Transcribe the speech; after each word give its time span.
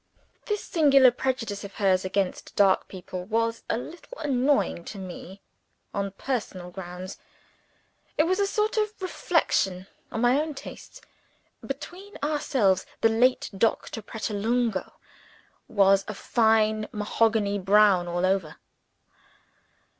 This 0.47 0.63
singular 0.63 1.11
prejudice 1.11 1.63
of 1.63 1.75
hers 1.75 2.03
against 2.03 2.55
dark 2.55 2.87
people 2.87 3.23
was 3.25 3.61
a 3.69 3.77
little 3.77 4.17
annoying 4.17 4.83
to 4.85 4.97
me 4.97 5.43
on 5.93 6.09
personal 6.13 6.71
grounds. 6.71 7.19
It 8.17 8.23
was 8.23 8.39
a 8.39 8.47
sort 8.47 8.77
of 8.77 8.99
reflection 8.99 9.85
on 10.11 10.21
my 10.21 10.41
own 10.41 10.55
taste. 10.55 11.05
Between 11.63 12.17
ourselves, 12.23 12.87
the 13.01 13.09
late 13.09 13.51
Doctor 13.55 14.01
Pratolungo 14.01 14.93
was 15.67 16.01
of 16.05 16.09
a 16.17 16.19
fine 16.19 16.89
mahogany 16.91 17.59
brown 17.59 18.07
all 18.07 18.25
over. 18.25 18.55